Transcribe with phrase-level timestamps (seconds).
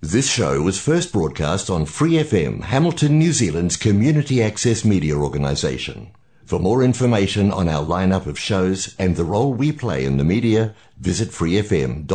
[0.00, 6.12] This show was first broadcast on Free FM, Hamilton, New Zealand's community access media organisation.
[6.44, 10.22] For more information on our lineup of shows and the role we play in the
[10.22, 12.06] media, visit freefm.org.nz.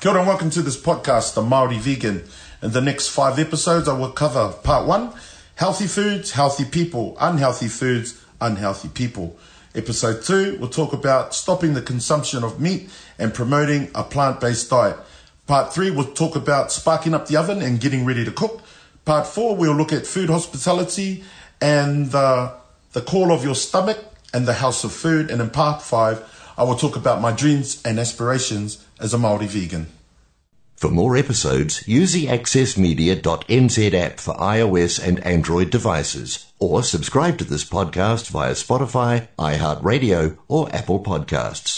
[0.00, 2.22] Kia ora and welcome to this podcast, The Māori Vegan.
[2.60, 5.14] In the next five episodes, I will cover part one,
[5.54, 9.38] healthy foods, healthy people, unhealthy foods, unhealthy people.
[9.74, 14.98] Episode two, we'll talk about stopping the consumption of meat and promoting a plant-based diet.
[15.48, 18.60] Part three, we'll talk about sparking up the oven and getting ready to cook.
[19.06, 21.24] Part four, we'll look at food hospitality
[21.58, 22.52] and the,
[22.92, 23.98] the call of your stomach
[24.34, 25.30] and the house of food.
[25.30, 26.22] And in part five,
[26.58, 29.86] I will talk about my dreams and aspirations as a Māori vegan.
[30.76, 37.44] For more episodes, use the accessmedia.nz app for iOS and Android devices, or subscribe to
[37.44, 41.77] this podcast via Spotify, iHeartRadio, or Apple Podcasts.